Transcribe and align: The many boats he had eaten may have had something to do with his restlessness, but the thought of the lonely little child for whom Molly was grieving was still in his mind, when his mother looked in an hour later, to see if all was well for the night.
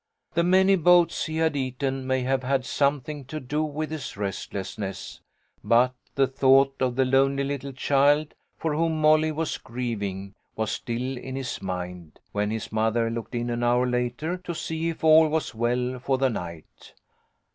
The 0.33 0.43
many 0.43 0.77
boats 0.77 1.27
he 1.27 1.37
had 1.37 1.55
eaten 1.55 2.07
may 2.07 2.21
have 2.23 2.41
had 2.41 2.65
something 2.65 3.23
to 3.25 3.39
do 3.39 3.63
with 3.63 3.91
his 3.91 4.17
restlessness, 4.17 5.21
but 5.63 5.93
the 6.15 6.25
thought 6.25 6.73
of 6.79 6.95
the 6.95 7.05
lonely 7.05 7.43
little 7.43 7.71
child 7.71 8.33
for 8.57 8.73
whom 8.73 8.99
Molly 8.99 9.31
was 9.31 9.59
grieving 9.59 10.33
was 10.55 10.71
still 10.71 11.19
in 11.19 11.35
his 11.35 11.61
mind, 11.61 12.19
when 12.31 12.49
his 12.49 12.71
mother 12.71 13.11
looked 13.11 13.35
in 13.35 13.51
an 13.51 13.61
hour 13.63 13.85
later, 13.85 14.37
to 14.37 14.55
see 14.55 14.89
if 14.89 15.03
all 15.03 15.27
was 15.29 15.53
well 15.53 15.99
for 15.99 16.17
the 16.17 16.31
night. 16.31 16.95